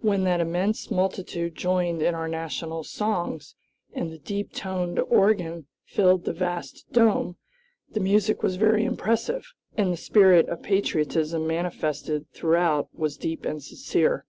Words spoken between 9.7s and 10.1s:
and the